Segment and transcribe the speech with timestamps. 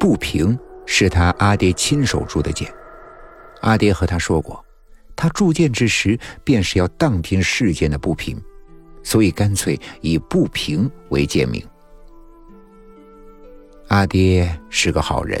[0.00, 2.72] 不平是他阿爹亲手铸的剑。
[3.60, 4.64] 阿爹和他说过，
[5.14, 8.40] 他铸剑之时便是要荡平世间的不平，
[9.02, 11.62] 所以干脆以不平为剑名。
[13.88, 15.38] 阿爹是个好人，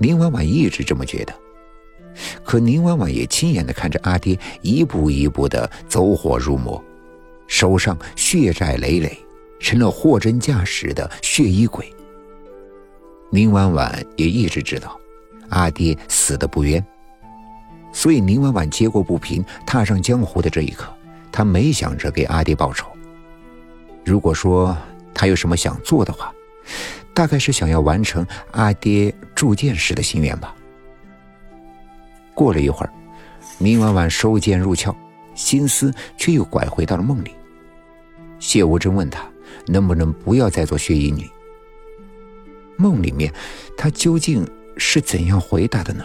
[0.00, 1.32] 宁婉婉一直这么觉得。
[2.42, 6.82] 可宁婉婉也亲眼的看着阿爹一步一步的走火入魔，
[7.46, 9.16] 手上血债累累，
[9.60, 11.94] 成了货真价实的血衣鬼。
[13.30, 14.98] 宁婉婉也一直知道，
[15.50, 16.84] 阿爹死的不冤。
[17.92, 20.92] 所以，宁婉婉接过不平，踏上江湖的这一刻，
[21.32, 22.86] 她没想着给阿爹报仇。
[24.04, 24.76] 如果说
[25.12, 26.32] 她有什么想做的话，
[27.12, 30.54] 大概是想要完成阿爹铸剑时的心愿吧。
[32.34, 32.92] 过了一会儿，
[33.58, 34.94] 宁婉婉收剑入鞘，
[35.34, 37.32] 心思却又拐回到了梦里。
[38.38, 39.26] 谢无真问她
[39.66, 41.28] 能不能不要再做血衣女。
[42.78, 43.30] 梦里面，
[43.76, 46.04] 他究竟是怎样回答的呢？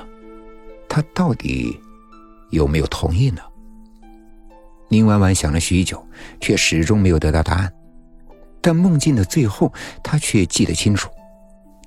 [0.89, 1.79] 他到底？
[2.49, 3.41] 有没有同意呢？
[4.89, 6.05] 宁婉婉想了许久，
[6.39, 7.73] 却始终没有得到答案。
[8.61, 11.09] 但梦境的最后，她却记得清楚：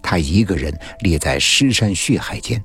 [0.02, 2.60] 她一个人立在尸山血海间，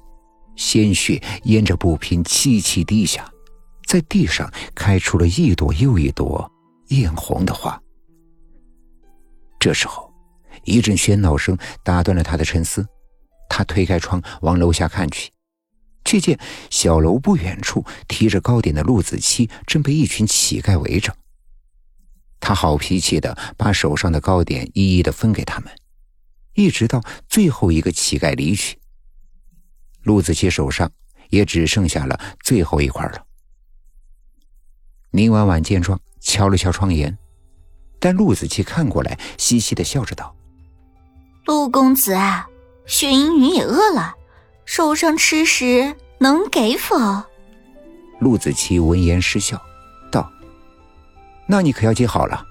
[0.56, 3.32] 鲜血沿着布平凄凄滴下，
[3.86, 6.52] 在地上开出了一朵又一朵
[6.88, 7.80] 艳红的花。
[9.60, 10.11] 这时候，
[10.64, 12.86] 一阵喧闹声打断了他的沉思。
[13.50, 15.32] 他推开窗，往楼下看去。
[16.04, 16.38] 却见
[16.72, 21.16] 小楼不远处提着糕点的陆子期正被一群乞丐围着。
[22.40, 25.72] 他好脾气的把手上的糕点一一的分给他们，
[26.56, 28.80] 一直到最后一个乞丐离去，
[30.02, 30.92] 陆子期手上
[31.30, 33.28] 也只剩下了最后一块了。
[35.12, 37.16] 宁婉婉见状，敲了敲窗沿，
[38.00, 40.36] 但陆子期看过来，嘻嘻的笑着道
[41.52, 42.48] ：“陆公子啊，
[42.86, 44.16] 雪鹰女也饿了。”
[44.64, 46.96] 手上吃食能给否？
[48.22, 49.62] 陆子期闻言失笑，
[50.10, 50.32] 道
[51.46, 52.42] ：“那你可要记好了。”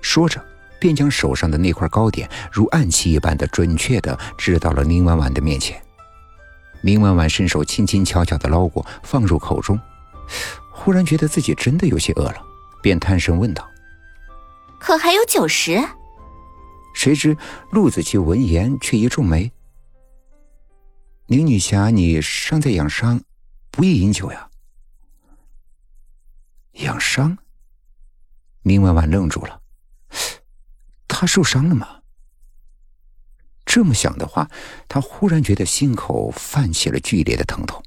[0.00, 0.40] 说着，
[0.78, 5.82] 便将手上的那块糕点如暗器一般的准确的掷到了林婉婉的面前。
[6.82, 9.76] 林婉婉伸手轻轻巧巧的捞过，放入口中，
[10.70, 12.36] 忽然觉得自己真的有些饿了，
[12.80, 13.68] 便探声问道
[14.78, 15.84] ：“可还有酒食？”
[16.96, 17.36] 谁知
[17.70, 19.52] 陆子期闻言却一皱眉。
[21.26, 23.22] 宁女侠，你尚在养伤，
[23.70, 24.48] 不宜饮酒呀。
[26.72, 27.36] 养伤？
[28.62, 29.60] 宁婉婉愣住了。
[31.06, 32.00] 他受伤了吗？
[33.66, 34.50] 这么想的话，
[34.88, 37.82] 他忽然觉得心口泛起了剧烈的疼痛，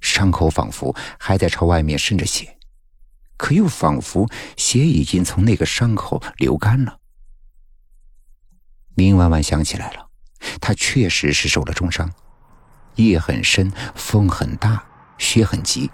[0.00, 2.58] 伤口仿佛还在朝外面渗着血，
[3.36, 6.98] 可又仿佛血已经从那个伤口流干了。
[8.94, 10.06] 林婉婉想起来了，
[10.60, 12.10] 他确实是受了重伤。
[12.96, 14.82] 夜很深，风很大，
[15.16, 15.90] 雪很急。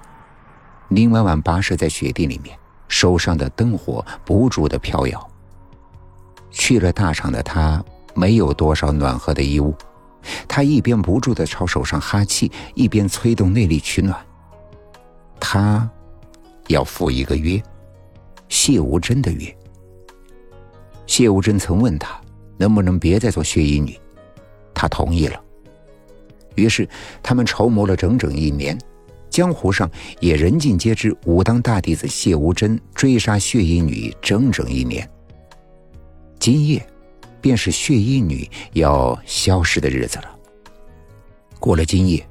[0.88, 5.30] 林婉婉跋涉在雪地里面，手上的灯火不住的飘摇。
[6.50, 9.76] 去了大厂的他没有多少暖和的衣物，
[10.48, 14.18] 他一边不住的朝手上哈气，一边催动内力取暖。
[15.38, 15.88] 他
[16.66, 17.62] 要赴一个约，
[18.48, 19.56] 谢无真的约。
[21.06, 22.20] 谢无真曾问他
[22.58, 23.98] 能不能别再做血衣女，
[24.74, 25.40] 他同意了。
[26.56, 26.86] 于是，
[27.22, 28.76] 他们筹谋了整整一年，
[29.30, 29.88] 江湖上
[30.18, 35.08] 也人尽皆知武当大弟子谢无真追杀血衣女整整一年。
[36.40, 36.84] 今夜，
[37.40, 40.36] 便是血衣女要消失的日子了。
[41.60, 42.26] 过了今夜，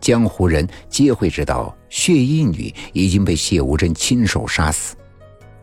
[0.00, 4.96] 江湖人皆会知道血衣女已经被谢无真亲手杀死，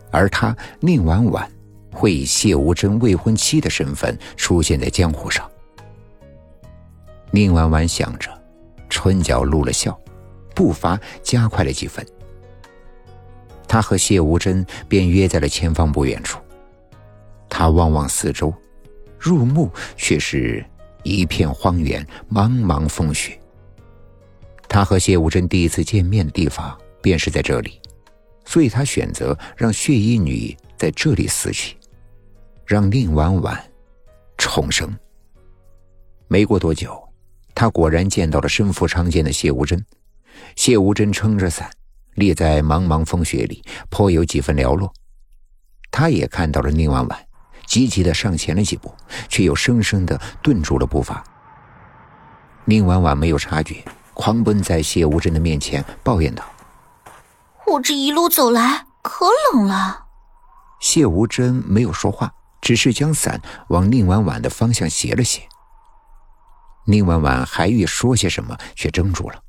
[0.09, 1.51] 而他宁婉婉
[1.91, 5.49] 会以谢无真未婚妻的身份出现在江湖上。
[7.31, 8.29] 宁婉婉想着，
[8.89, 9.97] 唇角露了笑，
[10.55, 12.05] 步伐加快了几分。
[13.67, 16.39] 他和谢无真便约在了前方不远处。
[17.47, 18.53] 他望望四周，
[19.19, 20.65] 入目却是
[21.03, 23.39] 一片荒原，茫茫风雪。
[24.67, 27.79] 他和谢无真第一次见面的地方便是在这里，
[28.45, 31.75] 所以他选择让血衣女在这里死去，
[32.69, 33.59] 让宁婉婉
[34.37, 34.95] 重生。
[36.27, 37.03] 没过多久。
[37.55, 39.83] 他果然见到了身负长剑的谢无真，
[40.55, 41.67] 谢无真撑着伞，
[42.13, 44.93] 立在茫茫风雪里，颇有几分寥落。
[45.89, 47.19] 他也看到了宁婉婉，
[47.65, 48.93] 急急的上前了几步，
[49.27, 51.23] 却又生生的顿住了步伐。
[52.65, 53.83] 宁婉婉没有察觉，
[54.13, 56.45] 狂奔在谢无真的面前，抱怨道
[57.65, 60.05] ：“我这一路走来可冷了。”
[60.79, 65.41] 谢无真没有说话，只是将伞往宁婉婉的方向斜了斜。
[66.85, 69.41] 宁婉婉还欲说些什么，却怔住了。